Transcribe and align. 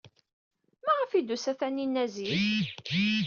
Maɣef 0.85 1.11
ay 1.11 1.23
d-tusa 1.23 1.53
Taninna 1.59 2.05
zik? 2.13 2.39